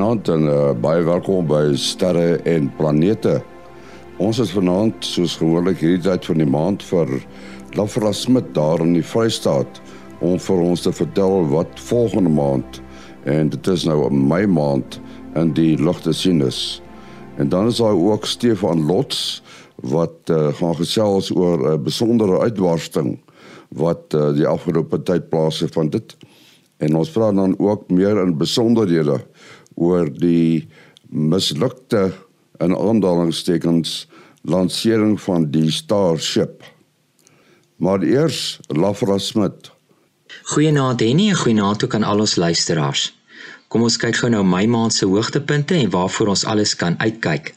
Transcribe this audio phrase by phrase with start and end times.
[0.00, 3.34] Goeienaand en uh, baie welkom by Sterre en Planete.
[4.16, 7.10] Ons is vanaand soos gewoonlik hierdie tyd van die maand vir
[7.76, 9.82] Lafra Smit daar in die Vrystaat
[10.24, 12.80] om vir ons te vertel wat volgende maand
[13.28, 14.96] en dit is nou Mei maand
[15.36, 16.80] in die lug te sien is.
[17.36, 19.42] En dan is daar ook Stefan Lots
[19.84, 23.18] wat uh, gaan gesels oor 'n uh, besondere uitbarsting
[23.68, 26.16] wat uh, die afgelope tyd plaasvind van dit.
[26.80, 29.20] En ons vra dan ook meer in besonderhede
[29.74, 30.68] oor die
[31.10, 32.10] mislukte
[32.60, 34.06] in aanhalingstekens
[34.42, 36.64] lansering van die Starship.
[37.76, 39.70] Maar eers Lafra Smit.
[40.52, 43.10] Goeienaand Henny en goeienaand ook aan al ons luisteraars.
[43.68, 47.54] Kom ons kyk gou nou my maand se hoogtepunte en waarvoor ons alles kan uitkyk.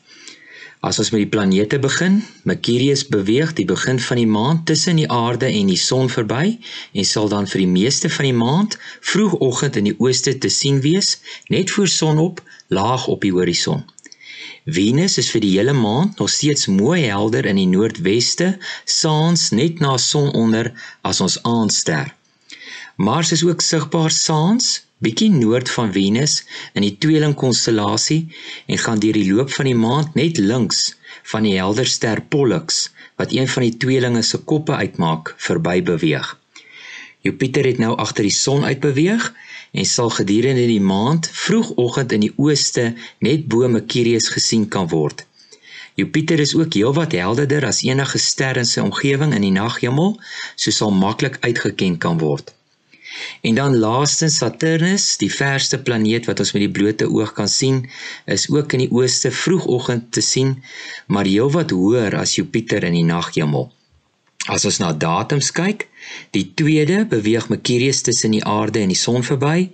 [0.84, 5.08] As ons met die planete begin, Mercurius beweeg die begin van die maand tussen die
[5.08, 6.58] aarde en die son verby
[6.92, 8.76] en sal dan vir die meeste van die maand
[9.12, 11.14] vroegoggend in die ooste te sien wees,
[11.48, 13.86] net voor sonop, laag op die horison.
[14.66, 19.80] Venus is vir die hele maand nog steeds mooi helder in die noordweste, saans net
[19.80, 20.74] na sononder
[21.08, 22.12] as ons aandster.
[23.00, 26.34] Mars is ook sigbaar saans bietjie noord van Venus
[26.78, 28.22] in die tweelingkonstellasie
[28.72, 30.94] en gaan deur die loop van die maand net links
[31.32, 32.86] van die helder ster Pollux
[33.20, 36.30] wat een van die tweelinge se koppe uitmaak verby beweeg.
[37.24, 39.28] Jupiter het nou agter die son uitbeweeg
[39.74, 42.90] en sal gedurende die maand vroegoggend in die ooste
[43.28, 45.26] net bo Mercurius gesien kan word.
[46.00, 50.16] Jupiter is ook heelwat helderder as enige ster in sy omgewing in die naghemel,
[50.56, 52.54] so sal maklik uitgeken kan word.
[53.42, 57.84] En dan laastens Saturnus, die verste planeet wat ons met die blote oog kan sien,
[58.26, 60.58] is ook in die ooste vroegoggend te sien,
[61.08, 63.72] maar heelwat hoër as Jupiter in die naghemel.
[64.52, 65.86] As ons na datums kyk,
[66.36, 69.70] die 2de beweeg Mercurius tussen die aarde en die son verby.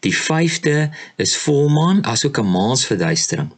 [0.00, 0.88] Die 5de
[1.20, 3.50] is volmaan asook 'n maansverduistering.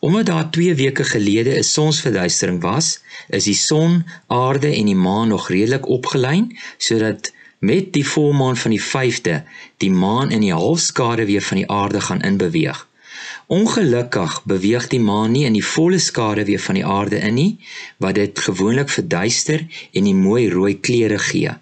[0.00, 2.98] Omdat daar 2 weke gelede 'n sonsverduistering was,
[3.28, 8.70] is die son, aarde en die maan nog redelik opgelyn sodat Met die volmaan van
[8.70, 9.42] die 5de,
[9.76, 12.86] die maan in die halfskaduwee van die aarde gaan inbeweeg.
[13.46, 17.58] Ongelukkig beweeg die maan nie in die volle skaduwee van die aarde in nie,
[17.96, 21.56] wat dit gewoonlik verduister en die mooi rooi kleure gee.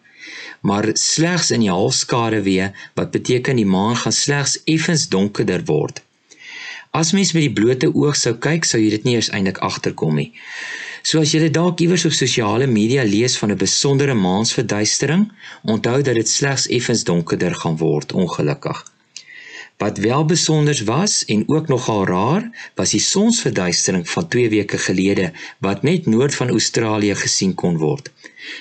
[0.60, 6.02] Maar slegs in die halfskaduwee, wat beteken die maan gaan slegs effens donkerder word.
[6.90, 10.20] As mens met die blote oog sou kyk, sou jy dit nie eens eintlik agterkom
[10.20, 10.32] nie.
[11.06, 15.20] So as jy dalk iewers op sosiale media lees van 'n besondere maansverduistering,
[15.62, 18.78] onthou dat dit slegs effens donkerder gaan word ongelukkig.
[19.82, 22.42] Wat wel besonders was en ook nogal raar,
[22.74, 28.10] was die sonsverduistering van 2 weke gelede wat net noord van Australië gesien kon word.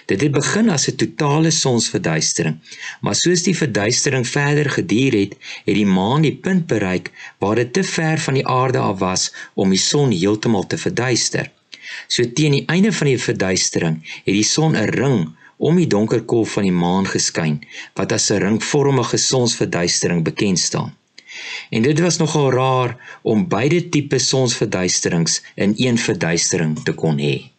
[0.05, 2.55] Dit het begin as 'n totale sonsverduistering,
[3.01, 5.33] maar soos die verduistering verder geduur het,
[5.65, 9.33] het die maan die punt bereik waar dit te ver van die aarde af was
[9.53, 11.51] om die son heeltemal te verduister.
[12.07, 16.21] So teen die einde van die verduistering het die son 'n ring om die donker
[16.21, 17.59] kolf van die maan geskyn
[17.95, 20.95] wat as 'n ringvormige sonsverduistering bekend staan.
[21.69, 27.51] En dit was nogal raar om beide tipe sonsverduisterings in een verduistering te kon hê.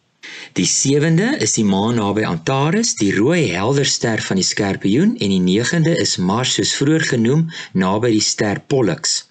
[0.53, 5.29] Die 7de is die maan naby Antares, die rooi helder ster van die Skorpioen en
[5.29, 9.26] die 9de is Mars soos vroeër genoem naby die ster Pollux.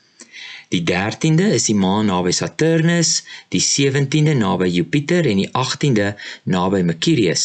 [0.74, 3.20] Die 13de is die maan naby Saturnus,
[3.54, 6.08] die 17de naby Jupiter en die 18de
[6.50, 7.44] naby Mercurius.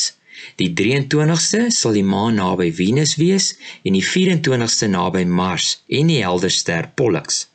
[0.58, 3.52] Die 23ste sal die maan naby Venus wees
[3.86, 7.46] en die 24ste naby Mars en die helder ster Pollux.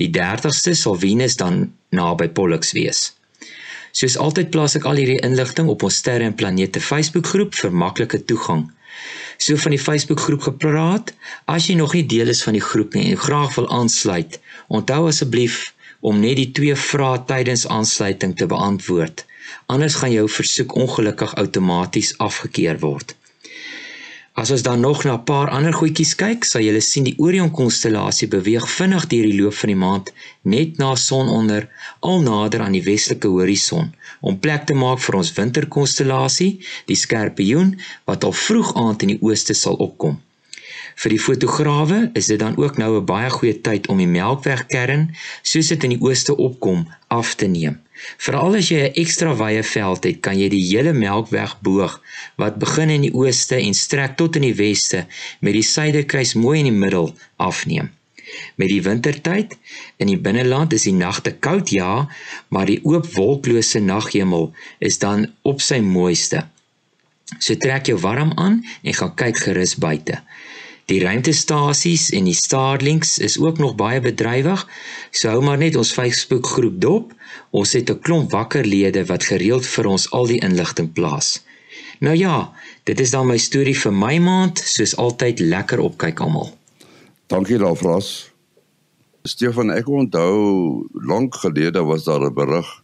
[0.00, 3.10] Die 30ste sal Venus dan naby Pollux wees.
[3.92, 8.22] Soos altyd plaas ek al hierdie inligting op ons sterre en planete Facebookgroep vir maklike
[8.24, 8.68] toegang.
[9.40, 11.14] So van die Facebookgroep gepraat,
[11.48, 14.36] as jy nog nie deel is van die groep nie en graag wil aansluit,
[14.70, 19.24] Onthou asseblief om net die twee vrae tydens aansluiting te beantwoord.
[19.72, 23.16] Anders gaan jou versoek ongelukkig outomaties afgekeur word.
[24.40, 27.50] As ons dan nog na 'n paar ander goedjies kyk, sal jy sien die Orion
[27.60, 30.06] konstellasie beweeg vinnig deur die loop van die maand
[30.54, 31.68] net na sononder
[32.08, 36.52] al nader aan die westelike horison om plek te maak vir ons winterkonstellasie,
[36.88, 37.76] die Skorpioen
[38.08, 40.16] wat al vroeg aand in die ooste sal opkom.
[41.00, 45.10] Vir die fotograwe is dit dan ook nou 'n baie goeie tyd om die Melkwegkern,
[45.42, 47.76] soos dit in die ooste opkom, af te neem.
[48.24, 52.00] Veral as jy 'n ekstra wye veld het, kan jy die hele Melkwegboog
[52.40, 55.06] wat begin in die ooste en strek tot in die weste
[55.40, 57.90] met die suiderkruis mooi in die middel afneem.
[58.54, 59.56] Met die wintertyd
[59.96, 62.08] in die binneland is die nagte koud ja,
[62.48, 66.46] maar die oop wolklose naghemel is dan op sy mooiste.
[67.38, 70.20] So trek jou warm aan en gaan kyk gerus buite.
[70.90, 74.64] Die ruimtestasies en die Starlinks is ook nog baie bedrywig.
[75.10, 77.12] So hou maar net ons Facebook groep dop.
[77.50, 81.42] Ons het 'n klomp wakker lede wat gereeld vir ons al die inligting plaas.
[82.00, 82.52] Nou ja,
[82.84, 86.56] dit is dan my storie vir my maand, soos altyd lekker opkyk almal.
[87.26, 88.02] Dankie daarvoor.
[89.22, 92.82] Stefan, ek onthou lank gelede was daar 'n berig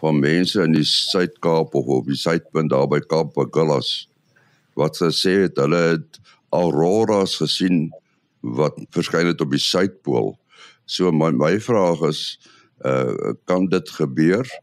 [0.00, 4.08] van mense in die Suid-Kaap of op die suidpunt daar by Kaap Pagullas
[4.74, 6.18] wat sê het hulle het
[6.54, 7.90] auroras gesien
[8.40, 10.34] wat verskyn het op die suidpool.
[10.86, 12.38] So my my vraag is,
[12.84, 14.60] uh kan dit gebeur?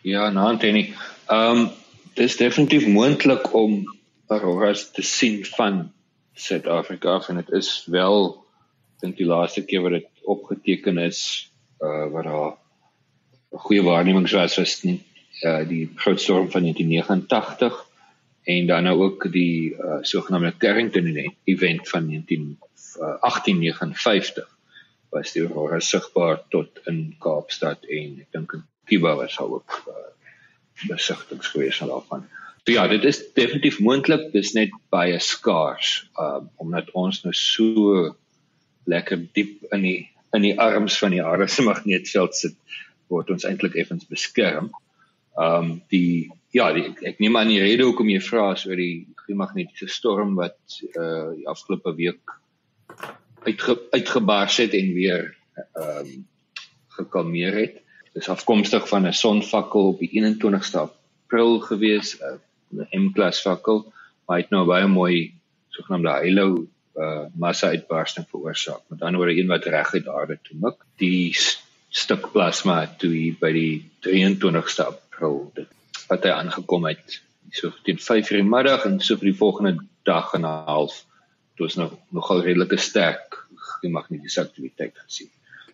[0.00, 0.94] Ja, nou Anthony.
[1.26, 1.68] Ehm um,
[2.14, 3.96] dit is definitief moontlik om
[4.26, 5.92] auroras te sien van
[6.32, 8.44] Suid-Afrika en dit is wel
[9.00, 11.20] dink die laaste keer wat dit opgeteken is
[11.84, 12.56] uh wat daar
[13.52, 15.00] 'n goeie waarneming was was nie
[15.42, 17.84] uh die groot storm van 1989
[18.42, 22.58] en dan nou ook die uh sogenaamde Carrington event van 19
[23.00, 24.55] uh, 1859
[25.14, 29.76] was die aurora sigbaar tot in Kaapstad en ek dink in Kiba was al ook
[29.90, 30.08] uh,
[30.86, 32.26] besigtings gewees van daarvan.
[32.66, 38.14] So ja, dit is definitief moontlik, dis net baie skaars uh omdat ons nou so
[38.90, 39.98] lekker diep in die
[40.34, 42.56] in die arms van die aarde se magneetveld sit
[43.12, 44.72] word ons eintlik effens beskerm.
[45.38, 49.06] Um die ja, die, ek neem aan die rede hoekom jy vra is oor die
[49.38, 50.58] magnetiese storm wat
[50.94, 52.36] uh die afgelope week
[53.46, 55.34] uitge, uitgebars het en weer
[55.74, 56.26] um
[56.96, 57.80] gekalmeer het.
[58.16, 62.16] Dis afkomstig van 'n sonvakkel op die 21ste April gewees,
[62.72, 63.92] 'n M-klas vakkel,
[64.26, 65.34] maar het nou baie mooi
[65.68, 66.66] sogenaamde halo
[66.96, 68.82] uh massa uitbarsting veroorsaak.
[68.88, 70.84] Met ander woorde een wat reg uit aarde toe mik.
[70.96, 75.68] Die st stuk plasma toe by die 23ste April dit
[76.08, 77.20] wat hy aangekom het
[77.50, 81.05] so teen 5:00 in die middag en so vir die volgende dag en 'n half
[81.56, 83.40] het ons nog nogal redelike sterk
[83.86, 85.28] magnetiese aktiwiteit gesien.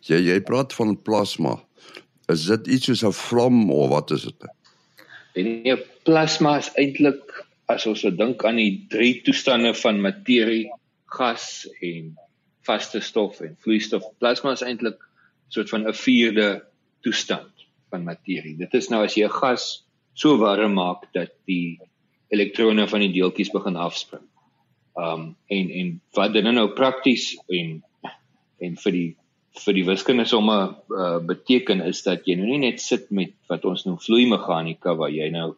[0.06, 1.56] Jy jy praat van plasma.
[2.30, 4.44] Is dit iets soos 'n vlam of wat is dit?
[5.34, 10.70] Nee, plasma is eintlik as ons dink aan die drie toestande van materie
[11.06, 12.16] gas en
[12.66, 14.04] vaste stof en vloeistof.
[14.18, 15.00] Plasma is eintlik
[15.48, 16.62] soort van 'n vierde
[17.00, 17.52] toestand
[17.90, 18.56] van materie.
[18.56, 21.80] Dit is nou as jy 'n gas so warm maak dat die
[22.28, 24.31] elektrone van die deeltjies begin afspring.
[24.98, 27.82] Um en en wat dit nou prakties en
[28.60, 29.10] en vir die
[29.64, 33.64] vir die wiskunde somme uh, beteken is dat jy nou nie net sit met wat
[33.68, 35.52] ons noem vloeimeganika waar jy nou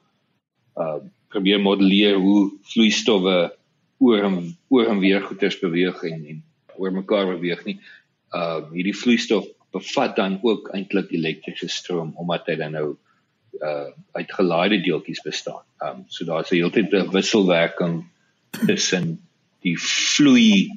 [0.79, 1.03] uh
[1.35, 3.39] probeer modelleer hoe vloeistowwe
[3.99, 4.37] oor en
[4.71, 6.43] oor en weer goeders beweeg en en
[6.79, 7.79] oor mekaar beweeg nie.
[8.31, 12.87] Uh hierdie vloeistof bevat dan ook eintlik elektriese stroom omdat hy dan nou
[13.59, 15.63] uh uit gelaaide deeltjies bestaan.
[15.83, 18.05] Um so daar's 'n heeltyd 'n wisselwerking
[18.67, 19.19] tussen
[19.65, 20.69] die vloei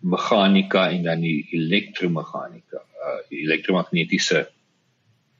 [0.00, 4.48] meganika en dan die elektromeganika, uh elektromagnetiese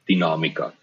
[0.09, 0.73] dinamika.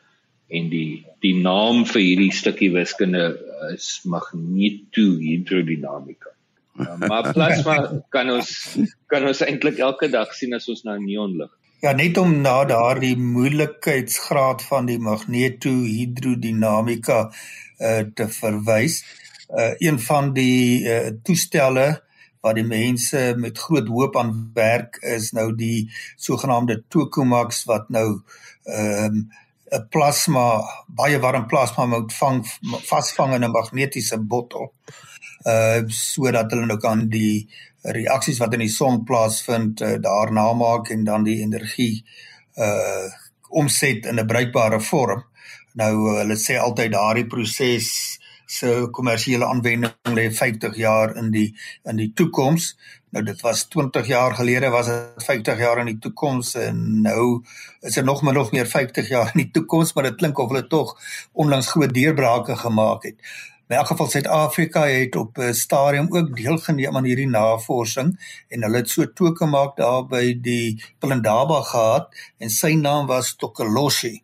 [0.49, 3.39] En die die naam vir hierdie stukkie wiskunde
[3.75, 6.31] is magnetohidrodinamika.
[6.79, 7.75] Uh, maar plasma
[8.15, 8.77] kan ons
[9.11, 11.51] kan ons eintlik elke dag sien as ons na neonlig.
[11.83, 19.03] Ja, net om na daardie moeilikheidsgraad van die magnetohidrodinamika uh, te verwys.
[19.03, 19.07] Uh,
[19.79, 22.03] een van die uh, toestelle
[22.41, 28.09] wat die mense met groot hoop aan werk is nou die sogenaamde tokamaks wat nou
[28.65, 29.29] ehm um,
[29.69, 32.39] 'n plasma baie warm plasma moet vang
[32.91, 34.73] vasvang in 'n magnetiese bottel.
[35.45, 37.49] Uh sodat hulle nou kan die
[37.83, 42.05] reaksies wat in die son plaasvind uh, daar namaak en dan die energie
[42.57, 43.09] uh
[43.49, 45.25] omset in 'n bruikbare vorm.
[45.75, 48.18] Nou hulle sê altyd daardie proses
[48.49, 51.49] se kommersiële aanwending lê 50 jaar in die
[51.85, 52.71] in die toekoms.
[53.13, 57.43] Nou dit was 20 jaar gelede was dit 50 jaar in die toekoms en nou
[57.81, 60.49] is dit nog min of meer 50 jaar in die toekoms, maar dit klink of
[60.53, 60.97] hulle tog
[61.33, 63.21] onlangs groot deurbrake gemaak het.
[63.69, 68.17] In elk geval Suid-Afrika het op 'n stadium ook deelgeneem aan hierdie navorsing
[68.49, 74.21] en hulle het so toegemaak daar by die Pelindaba gehad en sy naam was Tokoloshe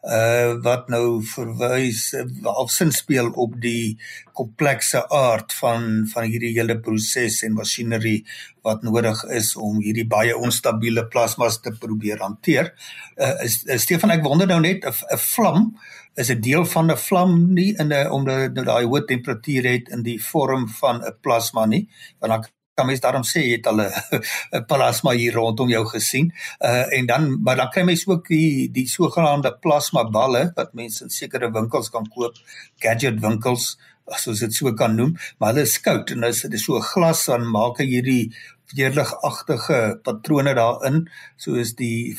[0.00, 3.98] uh wat nou verwys of sin speel op die
[4.32, 8.24] komplekse aard van van hierdie hele proses en masjinerie
[8.64, 12.72] wat nodig is om hierdie baie onstabiele plasmas te probeer hanteer.
[13.16, 15.76] Uh is, is Stefan ek wonder nou net 'n vlam
[16.16, 20.02] is 'n deel van 'n vlam nie in 'n omdat daai hoë temperatuur het in
[20.02, 21.88] die vorm van 'n plasma nie
[22.20, 23.84] want dan kan mens daarom sê jy het al
[24.58, 26.32] 'n plasma hier rondom jou gesien.
[26.64, 31.04] Uh en dan maar dan kry mens ook die die sogenaamde plasma balle wat mense
[31.04, 32.34] in sekere winkels kan koop,
[32.80, 33.76] gadget winkels
[34.10, 37.26] as ons dit so kan noem, maar hulle is koud en as dit so glas
[37.30, 38.32] dan maak hy hierdie
[38.74, 41.02] weerligagtige patrone daarin
[41.40, 42.16] soos die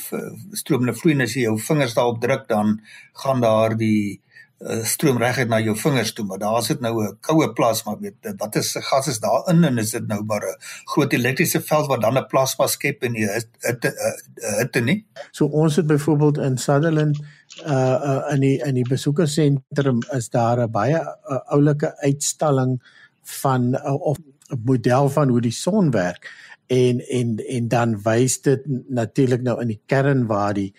[0.60, 2.80] stromende vloei as jy jou vingers daarop druk dan
[3.24, 4.20] gaan daar die
[4.62, 8.34] uh, stroom reguit na jou vingers toe, maar daar sit nou 'n koue plasma, weet
[8.38, 12.02] wat is gas is daarin en is dit nou maar 'n groot elektriese veld wat
[12.02, 15.06] dan 'n plasma skep en die hitte uh, hitte nie.
[15.32, 17.20] So ons het byvoorbeeld in Sutherland
[17.66, 22.82] uh, uh in die in die besoekersentrum is daar 'n baie uh, oulike uitstalling
[23.24, 24.18] van uh, of
[24.50, 26.30] 'n model van hoe die son werk
[26.68, 30.72] en en en dan wys dit natuurlik nou in die kern waar die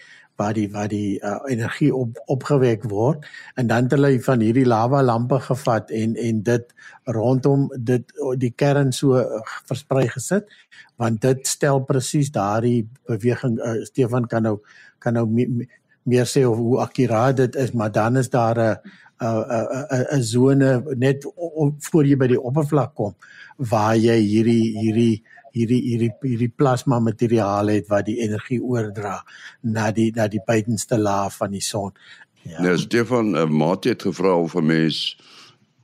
[0.42, 4.66] waar die waar die uh, energie op opgewek word en dan het hulle van hierdie
[4.66, 6.74] lava lampe gevat en en dit
[7.18, 10.50] rondom dit die kern so uh, versprei gesit
[11.02, 14.58] want dit stel presies daardie beweging uh, Stefan kan nou
[15.02, 15.68] kan nou me, me,
[16.02, 18.76] meer sê of hoe akkuraat dit is maar dan is daar 'n
[19.22, 21.26] 'n 'n sone net
[21.90, 23.14] voor jy by die oppervlak kom
[23.56, 29.20] waar jy hierdie hierdie hierdie hierdie hierdie plasma materiaal het wat die energie oordra
[29.62, 31.92] na die na die buitenste laag van die son.
[32.42, 32.62] Ja.
[32.62, 35.16] Nou Stefan, uh, maat het gevra of 'n mens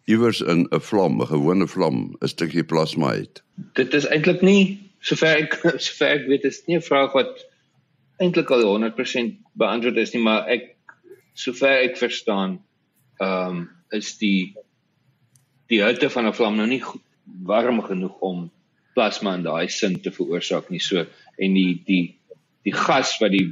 [0.04, 3.42] iewers in 'n vlam, 'n gewone vlam, 'n stukkie plasma het.
[3.75, 7.44] Dit is eintlik nie sover ek sover ek weet is nie 'n vraag wat
[8.18, 10.75] eintlik al 100% beantwoord is nie, maar ek
[11.34, 12.58] sover ek verstaan,
[13.20, 14.54] ehm um, is die
[15.68, 16.82] die hitte van 'n vlam nou nie
[17.25, 18.50] warm genoeg om
[18.99, 20.83] plasma in daai sin te veroorsaak nie.
[20.83, 21.07] So
[21.38, 22.02] en die die
[22.67, 23.47] die gas wat die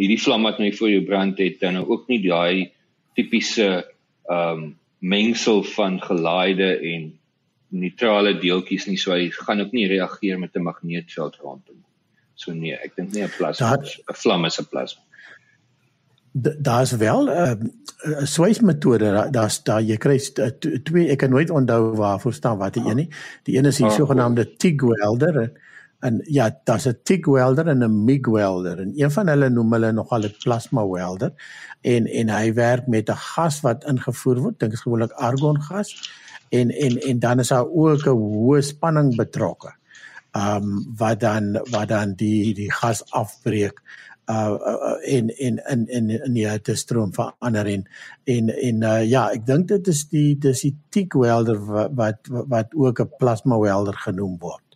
[0.00, 2.70] hierdie vlam wat nou voor jou brand het dan nou ook nie daai
[3.18, 4.68] tipiese ehm um,
[5.00, 7.06] mengsel van gelaaide en
[7.72, 8.98] neutrale deeltjies nie.
[9.00, 11.78] So hy gaan ook nie reageer met 'n magneetveld rondom.
[12.34, 15.09] So nee, ek dink nie 'n plasma 'n vlam is 'n plasma
[16.32, 20.18] daar's wel 'n uh, 'n swysmetode daar's daar jy kry
[20.84, 23.08] twee ek kan nooit onthou waarvoor staan wat die een nie.
[23.42, 25.52] Die een is die oh, sogenaamde TIG welder en,
[26.00, 29.72] en ja daar's 'n TIG welder en 'n MIG welder en een van hulle noem
[29.72, 31.32] hulle nogal 'n plasma welder
[31.80, 36.10] en en hy werk met 'n gas wat ingevoer word dink is gewoonlik argon gas
[36.48, 39.74] en en en dan is daar ook 'n hoë spanning betrokke
[40.30, 43.82] ehm um, wat dan wat dan die die gas afbreek
[44.30, 47.86] uh, uh in in in in in die hitte stroom verander en
[48.24, 52.30] en en uh, ja ek dink dit is die dis die TIG welder wat wat,
[52.54, 54.66] wat ook 'n plasma welder genoem word.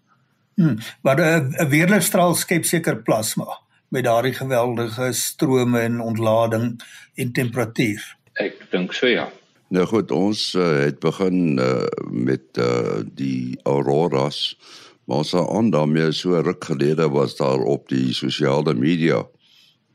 [0.57, 3.47] Hmm, maar uh, 'n weerligstraal skep seker plasma
[3.89, 6.83] met daardie geweldige strome en ontlading
[7.15, 8.17] en temperatuur.
[8.33, 9.29] Ek dink so ja.
[9.75, 14.59] Nou goed, ons uh, het begin uh, met uh, die auroras.
[15.05, 19.25] Maar ons aan daarmee so ruk gelede was daar op die sosiale media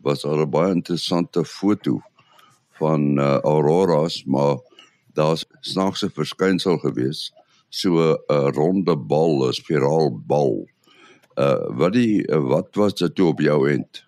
[0.02, 2.02] was daar 'n baie interessante foto
[2.80, 4.58] van uh, auroras, maar
[5.14, 7.34] daar's snaakse verskynsel gewees,
[7.70, 10.68] so 'n uh, ronde bal, 'n spiraalbal.
[11.36, 14.08] Uh wat die uh, wat was dit op jou end?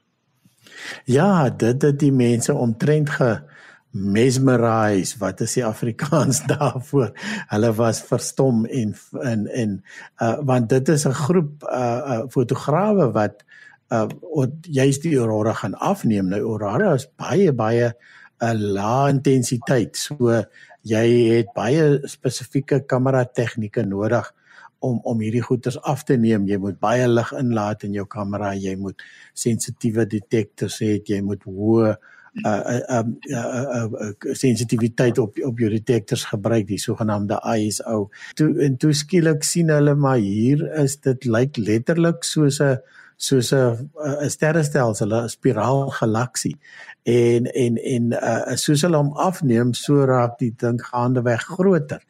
[1.06, 3.42] Ja, dit het die mense omtrent ge
[3.92, 7.12] mesmerise wat is die Afrikaans daarvoor
[7.52, 9.74] hulle was verstom en en en
[10.18, 13.44] uh, want dit is 'n groep uh, uh fotograwe wat
[13.92, 14.08] uh
[14.62, 16.30] juist die aurora gaan afneem.
[16.32, 17.94] Nou aurora is baie baie 'n
[18.44, 19.96] uh, lae intensiteit.
[19.96, 20.44] So
[20.82, 24.32] jy het baie spesifieke kamera tegnieke nodig
[24.80, 26.48] om om hierdie goeters af te neem.
[26.48, 28.54] Jy moet baie lig inlaat in jou kamera.
[28.54, 30.98] Jy moet sensitiewe detektors hê.
[31.06, 31.96] Jy moet hoë
[32.46, 38.08] uh uh uh uh sensitiwiteit op op jou detektors gebruik die sogenaamde ISO.
[38.40, 42.80] Toe en toe skielik sien hulle maar hier is dit lyk letterlik soos 'n
[43.22, 43.90] soos 'n
[44.26, 46.58] 'n sterrestelsel, 'n spiraalgalaksie.
[47.04, 52.02] En en en uh, soos hulle hom afneem, so raak die ding gaandeweg groter.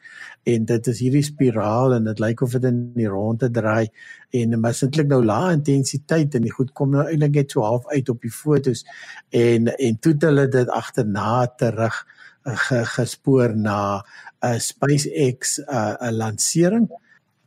[0.42, 3.92] En dit is hierdie spiraal en dit lyk of dit in die ronde draai
[4.30, 7.86] en maar sintlik nou lae intensiteit en die goed kom nou eintlik net so half
[7.92, 8.84] uit op die fotos
[9.30, 12.00] en en toe hulle dit agterna terug
[12.48, 16.88] uh, gespoor na 'n uh, SpaceX 'n uh, lansering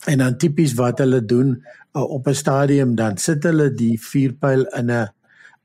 [0.06, 1.56] en dan tipies wat hulle doen
[1.96, 5.08] uh, op 'n stadium dan sit hulle die vuurpyl in 'n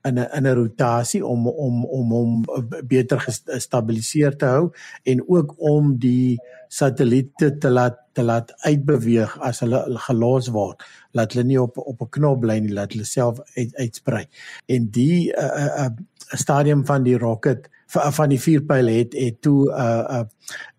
[0.03, 2.45] in 'n in 'n rotasie om om om hom
[2.87, 4.71] beter gestabiliseer te hou
[5.03, 10.83] en ook om die satelliete te laat te laat uitbeweeg as hulle gelos word.
[11.11, 14.25] Laat hulle nie op op 'n knop bly nie laat hulle self uit, uitsprei.
[14.65, 15.89] En die 'n uh, uh, uh,
[16.33, 20.27] stadium van die rocket van die vuurpyl het het toe 'n uh, 'n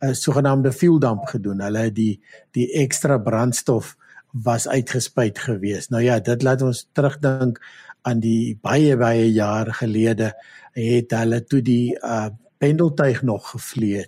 [0.04, 3.96] uh, uh, sogenaamde fuel dump gedoen hulle het die die ekstra brandstof
[4.32, 5.88] was uitgespuit gewees.
[5.88, 7.60] Nou ja, dit laat ons terugdink
[8.02, 10.32] aan die baie baie jare gelede
[10.72, 12.30] het hulle toe die uh
[12.62, 14.06] pendeltuig nog gevlieg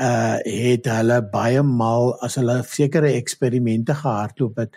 [0.00, 4.76] uh het hulle baie maal as hulle sekere eksperimente gehardloop het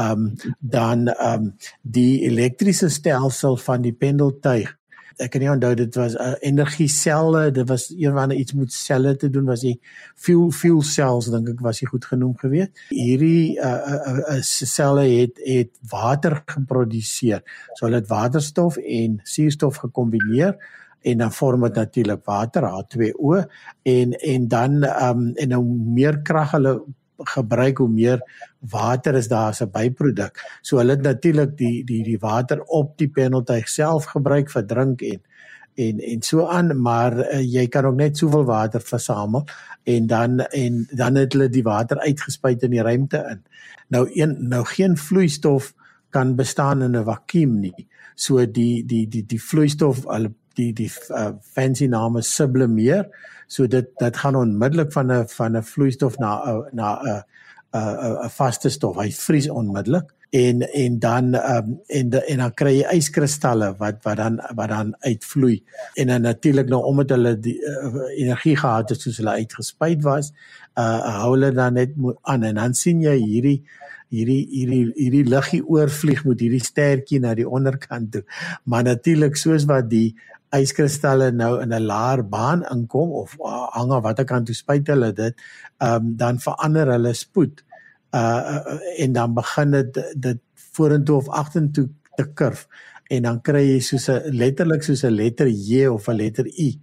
[0.00, 1.50] um dan um
[1.82, 4.76] die elektriese stelsel van die pendeltuig
[5.20, 8.72] ek kan nie onthou dit was uh, energie selle dit was een van iets met
[8.72, 9.76] selle te doen was die
[10.16, 12.84] fuel fuel cells dink ek was hy goed genoem geweest.
[12.90, 17.44] Hierdie uh, uh, uh, selle het het water geproduseer.
[17.74, 20.56] So hulle het waterstof en suurstof gekombineer
[21.00, 23.44] en dan vorm dit natuurlik water H2O
[23.82, 25.62] en en dan ehm um, en nou
[25.96, 26.80] meer krag hulle
[27.24, 28.20] gebruik hoe meer
[28.58, 30.40] water is daar as 'n byproduk.
[30.62, 35.02] So hulle het natuurlik die die die water op die penaltyg self gebruik vir drink
[35.02, 35.20] en
[35.74, 39.44] en en so aan maar uh, jy kan ook net soveel water versamel
[39.84, 43.44] en dan en dan het hulle die water uitgespuit in die ruimte in.
[43.88, 45.74] Nou een nou geen vloeistof
[46.10, 47.86] kan bestaan in 'n vakuum nie.
[48.14, 53.08] So die die die die vloeistof hulle die die uh, fancy naam is sublimeer.
[53.46, 57.22] So dit dit gaan onmiddellik van 'n van 'n vloeistof na uh, na 'n
[57.72, 58.96] 'n 'n vaste stof.
[58.96, 63.98] Hy vries onmiddellik en en dan um, en de, en dan kry jy yskristalle wat
[64.06, 65.56] wat dan wat dan uitvloei
[65.94, 70.30] en dan natuurlik nou omdat hulle die uh, energie gehad het soos hulle uitgespuit was
[70.78, 73.56] uh hou hulle dan net aan en dan sien jy hierdie
[74.14, 78.22] hierdie hierdie hierdie liggie oorvlieg met hierdie stertjie na die onderkant toe
[78.64, 80.14] maar natuurlik soos wat die
[80.56, 84.86] yskristalle nou in 'n laer baan inkom of uh, hang af watter kant toe spuit
[84.86, 85.34] hulle dit,
[85.78, 87.64] ehm um, dan verander hulle spoed.
[88.14, 90.38] Uh en dan begin dit dit
[90.72, 92.66] vorentoe of agtertoe te kurf
[93.10, 96.80] en dan kry jy soos 'n letterlik soos 'n letter J of 'n letter I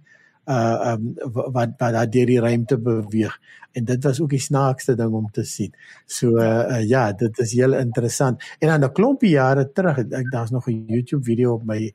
[0.48, 3.34] uh um wat wat daar deur die ruimte beweeg
[3.72, 5.74] en dit was ook die snaakste ding om te sien.
[6.06, 8.42] So uh, uh ja, dit is heel interessant.
[8.58, 11.92] En dan 'n klompie jare terug, ek daar's nog 'n YouTube video op my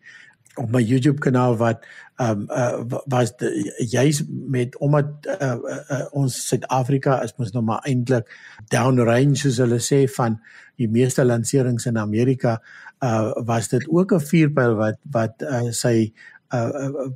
[0.55, 1.85] op my YouTube kanaal wat
[2.21, 3.33] ehm um, uh, was
[3.77, 5.07] jy's met omdat
[5.41, 5.57] uh,
[5.89, 8.29] uh, ons Suid-Afrika is mos nou maar eintlik
[8.69, 10.37] down range soos hulle sê van
[10.77, 12.59] die meeste lanserings in Amerika
[13.03, 16.13] uh, was dit ook 'n vuurpyl wat wat uh, sy
[16.53, 17.09] uh, uh,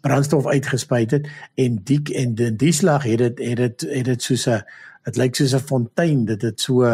[0.00, 1.28] brandstof uitgespuit het.
[1.54, 4.64] En die en die, die slag het dit het dit het dit soos 'n
[5.04, 6.84] dit lyk soos 'n fontein dit het so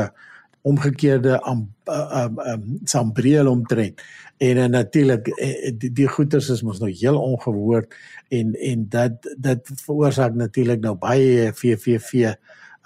[0.63, 4.03] omgekeerde am um, um, sambreel omtrent
[4.39, 7.95] en uh, natuurlik uh, die, die goeters is mos nou heel ongehoord
[8.29, 12.35] en en dat dit veroorsaak natuurlik nou baie VVV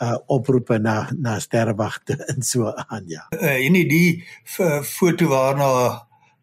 [0.03, 3.27] uh oproepe na na sterwagte en so aan ja.
[3.31, 4.25] Uh, en die
[4.83, 5.69] foto waarna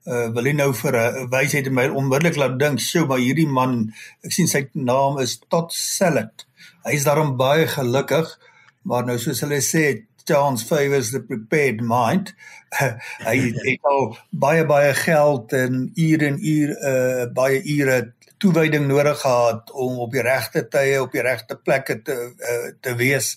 [0.08, 3.20] uh wil hy nou vir 'n uh, wysheid in my onmiddellik laat dink, sjoe, maar
[3.20, 6.48] hierdie man, ek sien sy naam is Tot Salad.
[6.86, 8.39] Hy is daarom baie gelukkig,
[8.84, 12.34] maar nou soos hulle sê, chance favors the prepared mind.
[13.28, 17.98] hy het al baie baie geld en ure en ure uh, baie ure
[18.41, 22.96] toewyding nodig gehad om op die regte tye op die regte plekke te uh, te
[22.96, 23.36] wees.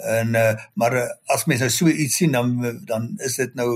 [0.00, 2.56] En uh, maar uh, as mens nou so iets sien dan
[2.88, 3.70] dan is dit nou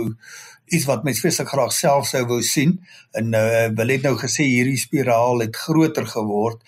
[0.72, 2.78] iets wat mens vreeslik graag self sou wou sien.
[3.12, 6.64] En uh, wil het nou gesê hierdie spiraal het groter geword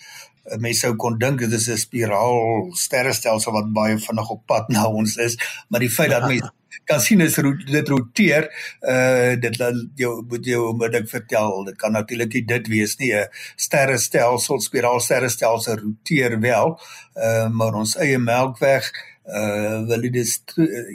[0.55, 4.87] mense sou kon dink dit is 'n spiraal sterrestelsel wat baie vinnig op pad na
[4.87, 5.37] ons is,
[5.69, 6.51] maar die feit dat mense
[6.87, 7.35] kan sien is
[7.71, 8.47] dit roteer,
[8.81, 9.57] uh dit
[9.95, 10.61] jou moet jou
[10.95, 13.13] ek vertel, dit kan natuurlik nie dit wees nie.
[13.13, 16.79] 'n Sterrestelsel, spiraal sterrestelsel roteer wel,
[17.15, 18.91] uh maar ons eie Melkweg
[19.27, 20.37] uh wil dit is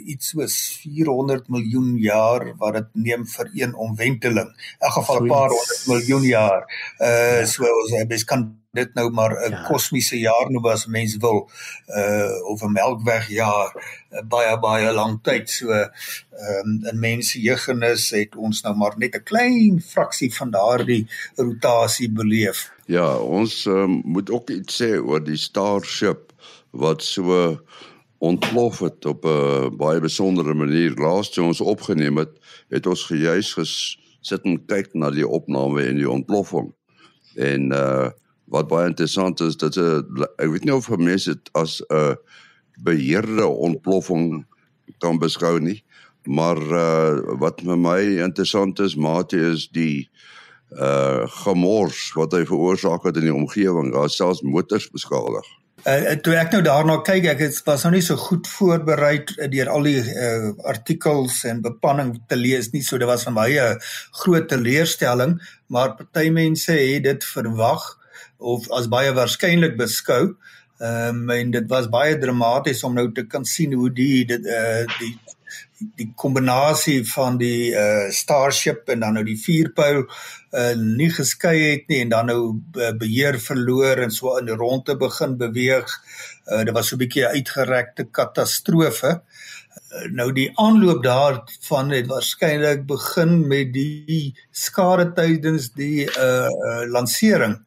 [0.05, 4.49] iets soos 400 miljoen jaar wat dit neem vir een omwenteling.
[4.49, 6.65] In elk geval 'n paar honderd miljoen jaar.
[6.97, 7.45] Uh ja.
[7.45, 9.63] so ons mens kan dit nou maar 'n ja.
[9.69, 11.49] kosmiese jaar noem as mens wil
[11.87, 13.69] uh of 'n melkweg jaar
[14.11, 15.89] uh, baie baie lank tyd so ehm
[16.65, 22.11] um, in mense jeugennis het ons nou maar net 'n klein fraksie van daardie rotasie
[22.11, 22.71] beleef.
[22.85, 26.33] Ja, ons um, moet ook iets sê oor die Starship
[26.71, 27.61] wat so
[28.23, 30.95] ontplof het op 'n baie besondere manier.
[30.95, 32.33] Laas toe ons opgeneem het,
[32.69, 36.73] het ons gejuis gesit en kyk na die opname en die ontploffing.
[37.35, 38.09] En uh
[38.53, 40.03] wat baie interessant is dat uh,
[40.37, 42.15] ek weet nie of mense dit as 'n uh,
[42.83, 44.45] beheerde ontploffing
[44.99, 45.83] kan beskou nie
[46.25, 50.09] maar uh, wat vir my interessant is mate is die
[50.73, 55.45] uh gemors wat hy veroorsaak het in die omgewing daar selfs motors beskadig.
[55.83, 59.17] Uh, toe ek nou daarna kyk ek het was nou nie so goed voorberei
[59.51, 63.49] deur al die uh, artikels en bepanning te lees nie so dit was vir my
[63.51, 63.81] 'n
[64.21, 67.83] groot teleurstelling maar party mense het dit verwag
[68.43, 70.35] of as baie waarskynlik beskou.
[70.83, 74.45] Ehm um, en dit was baie dramaties om nou te kan sien hoe die dit
[74.45, 75.13] uh, die
[75.99, 81.87] die kombinasie van die uh Starship en dan nou die vierpyl uh nie geskei het
[81.89, 82.39] nie en dan nou
[82.99, 85.97] beheer verloor en so in die ronde begin beweeg.
[86.51, 89.21] Uh dit was so 'n bietjie 'n uitgerekte katastrofe.
[89.93, 96.85] Uh, nou die aanloop daarvan het waarskynlik begin met die skade tydens die uh, uh
[96.89, 97.59] lansering.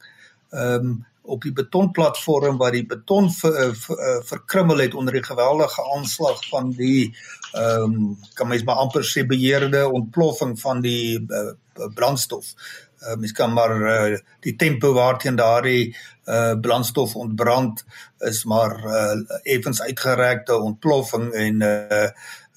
[0.50, 5.24] Ehm um, op die betonplatform waar die beton ver, ver, ver, verkrummel het onder die
[5.24, 7.14] geweldige aanslag van die
[7.52, 11.52] ehm um, kan mens maar amper sê beheerde ontploffing van die uh,
[11.94, 12.54] brandstof.
[13.00, 17.84] Uh, mens kan maar uh, die tempo waarteen daardie uh, brandstof ontbrand
[18.18, 22.08] is maar uh, effens uitgerekte ontploffing en uh,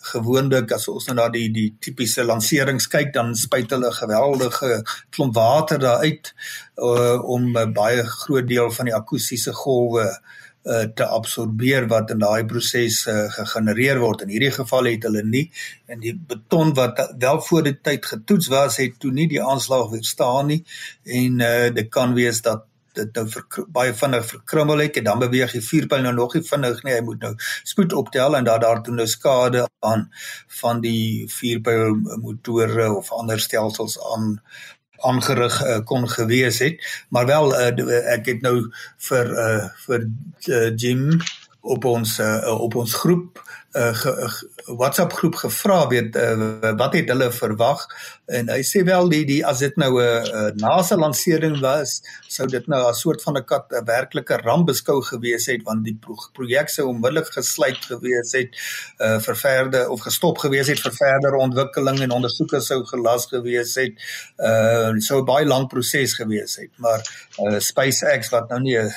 [0.01, 4.81] gewoonlik as ons nou na die die tipiese lanserings kyk dan spuit hulle geweldige
[5.15, 6.33] klomp water daar uit
[6.77, 10.07] uh, om 'n baie groot deel van die akoestiese golwe
[10.63, 14.21] uh, te absorbeer wat in daai proses uh, gegenereer word.
[14.21, 15.45] In hierdie geval het hulle nie
[15.88, 19.89] en die beton wat wel voor die tyd getoets was het toe nie die aanslag
[19.93, 20.63] weerstaan nie
[21.03, 25.21] en uh, dit kan wees dat dit nou vir, baie vinnig verkrummel het en dan
[25.23, 26.95] beweeg die vuurpyl nou nog nie vinnig nie.
[26.97, 27.34] Hy moet nou
[27.67, 30.08] spoed optel en daar daar toe nou skade aan
[30.62, 34.36] van die vuurpyl motore of ander stelsels aan
[34.99, 36.82] aangerig uh, kon gewees het.
[37.10, 38.56] Maar wel uh, ek het nou
[39.10, 40.10] vir uh, vir
[40.49, 41.21] uh, Jim
[41.62, 43.41] op ons uh, op ons groep
[43.72, 44.32] uh,
[44.65, 47.84] WhatsApp groep gevra weet uh, wat het hulle verwag?
[48.26, 52.02] En hy sê wel die die as dit nou 'n uh, uh, NASA lansering was
[52.28, 55.84] sou dit nou 'n soort van 'n kat 'n werklike ramp beskou gewees het want
[55.84, 58.50] die pro projek sou onmiddellik gesluit gewees het
[59.00, 63.76] uh, vir verder of gestop gewees het vir verdere ontwikkeling en ondersoeke sou gelas gewees
[63.76, 63.93] het.
[64.38, 67.02] Uh, sou 'n baie lank proses gewees het maar
[67.39, 68.91] uh, SpaceX wat nou nie 'n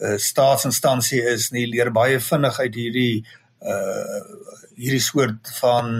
[0.00, 3.14] uh, staatsinstansie is nie leer baie vinnig uit hierdie
[3.60, 4.20] uh
[4.80, 5.90] hierdie soort van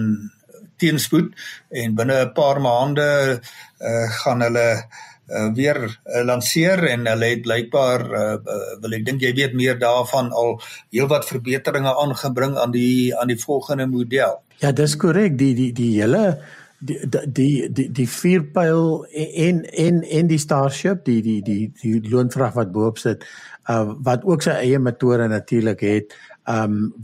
[0.80, 1.34] teenspoed
[1.68, 3.08] en binne 'n paar maande
[3.80, 4.68] uh gaan hulle
[5.30, 8.36] uh weer uh, lanseer en hulle het blykbaar uh
[8.80, 10.56] wil ek dink jy weet meer daarvan al
[10.90, 14.40] heelwat verbeteringe aangebring aan die aan die volgende model.
[14.60, 15.38] Ja, dis korrek.
[15.38, 16.40] Die die die hele
[16.80, 22.54] die die die die vierpyl en en en die Starship, die die die die loonvrag
[22.56, 23.24] wat bo-op sit,
[23.68, 26.16] uh wat ook sy eie motore natuurlik het
[26.48, 26.94] um,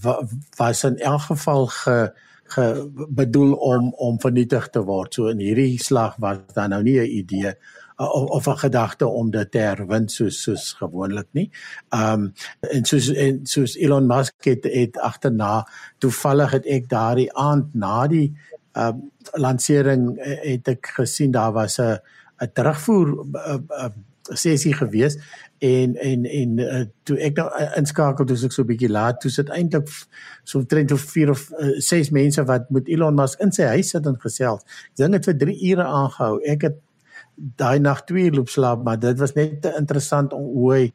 [0.56, 2.12] was in elk geval ge,
[2.44, 5.14] ge bedoel om om vernietig te word.
[5.14, 7.54] So in hierdie slag was daar nou nie 'n idee
[7.96, 11.50] of of 'n gedagte om dit te herwin soos soos gewoonlik nie.
[11.90, 17.74] Um, en soos en soos Elon Musk het, het agterna toevallig het ek daardie aand
[17.74, 18.36] na die
[18.76, 19.10] um,
[19.40, 21.98] lansering eh, het ek gesien daar was 'n
[22.42, 23.92] 'n terugvoer 'n
[24.34, 25.18] sessie gewees
[25.58, 29.20] en en en uh, toe ek nou uh, inskakel toe ek so 'n bietjie laat
[29.20, 29.88] toe sit eintlik
[30.44, 33.90] so omtrent of 4 of 6 uh, mense wat met Elon Musk in sy huis
[33.90, 34.62] sit en gesels.
[34.96, 36.40] Ding het vir 3 ure aangehou.
[36.44, 36.76] Ek het
[37.36, 40.92] daai nag 2 uur loop slaap, maar dit was net te interessant om hoe hy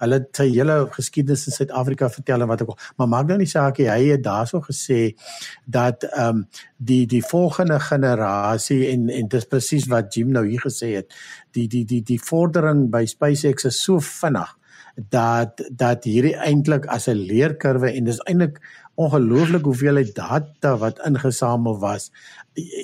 [0.00, 2.80] hulle het sy hele geskiedenis in Suid-Afrika vertel en wat ook al.
[2.96, 5.00] Maar maak nou nie saak hy het daarso gesê
[5.66, 10.62] dat ehm um, die die volgende generasie en en dis presies wat Jim nou hier
[10.64, 11.12] gesê het.
[11.52, 14.56] Die die die die vordering by SpaceX is so vinnig
[15.08, 18.60] dat dat hierdie eintlik as 'n leerkurwe en dis eintlik
[18.94, 22.10] ongelooflik hoeveelheid data wat ingesamel was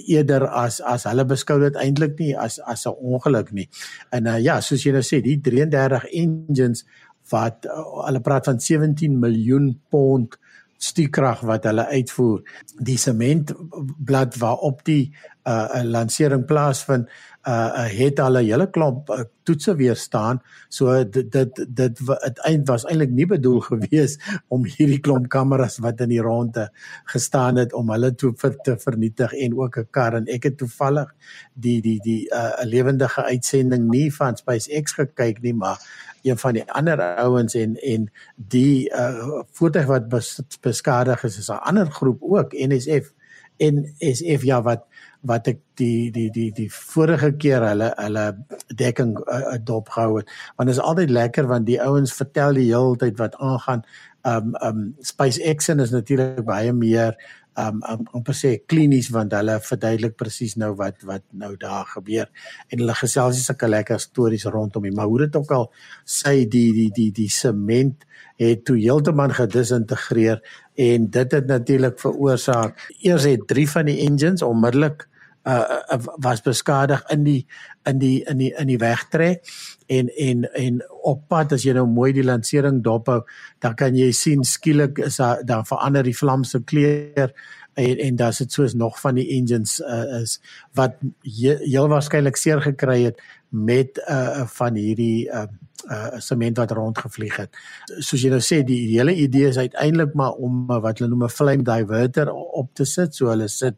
[0.06, 3.68] eerder as as hulle beskou dit eintlik nie as as 'n ongeluk nie.
[4.10, 6.86] En uh, ja, soos jy nou sê, die 33 engines
[7.30, 10.38] wat uh, hulle praat van 17 miljoen pond
[10.76, 12.42] stiekrag wat hulle uitvoer.
[12.84, 15.14] Die sementblad waarop die
[15.46, 17.08] uh, lansering plaasvind,
[17.46, 20.40] uh het al 'n hele klomp uh, toetse weer staan.
[20.68, 26.00] So dit dit dit uiteind was eintlik nie bedoel gewees om hierdie klomp kameras wat
[26.00, 26.68] in die ronde
[27.04, 30.58] gestaan het om hulle toe vir te vernietig en ook 'n kar en ek het
[30.58, 31.14] toevallig
[31.54, 35.78] die die die uh, lewendige uitsending nie van SpaceX gekyk nie, maar
[36.26, 41.50] een van die ander ouens en en die uh voertuig wat bes, beskadig is is
[41.50, 43.12] 'n ander groep ook NSF
[43.56, 44.84] en SF ja wat
[45.26, 48.26] wat ek die die die die vorige keer hulle hulle
[48.74, 50.30] dekking uh, dopgehou het.
[50.56, 53.82] Want dit is altyd lekker want die ouens vertel die hele tyd wat aangaan.
[54.26, 57.16] Um um SpaceX is natuurlik baie meer
[57.56, 61.86] um um om per se klinies want hulle verduidelik presies nou wat wat nou daar
[61.94, 62.28] gebeur.
[62.68, 65.70] En hulle gesels sulke lekker stories rondom hom maar hoe dit ook al
[66.04, 70.42] sy die die die die sement het toe heeltemal gedisintegreer
[70.76, 75.06] en dit het natuurlik veroorsaak eers het 3 van die engines onmiddellik
[75.46, 77.46] uh was beskadig in die
[77.86, 79.44] in die in die in die wegtrek
[79.86, 83.20] en en en op pad as jy nou mooi die lansering dophou
[83.62, 87.30] dan kan jy sien skielik is daar dan verander die vlam se kleur
[87.76, 90.40] en en daar's dit soos nog van die engines uh, is
[90.74, 95.46] wat heel waarskynlik seer gekry het met uh van hierdie uh
[95.90, 97.56] uh sement wat rondgevlieg het.
[97.98, 101.24] Soos jy nou sê, die hele idee is uiteindelik maar om uh, wat hulle noem
[101.24, 103.14] 'n flame diverter op te sit.
[103.14, 103.76] So hulle sit